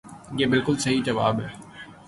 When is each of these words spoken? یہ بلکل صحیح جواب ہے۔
یہ 0.37 0.45
بلکل 0.45 0.77
صحیح 0.77 1.01
جواب 1.03 1.41
ہے۔ 1.41 1.47